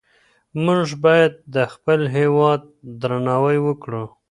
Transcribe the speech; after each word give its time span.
مونږ 0.63 0.87
باید 1.03 1.33
د 1.55 1.57
خپل 1.73 1.99
هیواد 2.17 2.61
درناوی 3.01 3.57
وکړو. 3.67 4.03